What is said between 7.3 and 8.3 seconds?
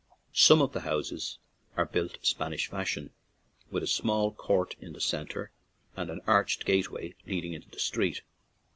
into the street.